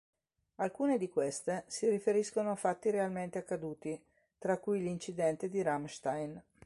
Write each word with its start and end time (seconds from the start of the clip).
Alcune 0.55 0.97
di 0.97 1.07
queste 1.09 1.63
si 1.67 1.87
riferiscono 1.87 2.49
a 2.49 2.55
fatti 2.55 2.89
realmente 2.89 3.37
accaduti, 3.37 4.03
tra 4.39 4.57
cui 4.57 4.81
l'incidente 4.81 5.47
di 5.47 5.61
Ramstein. 5.61 6.43